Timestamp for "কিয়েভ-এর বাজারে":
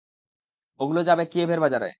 1.25-1.89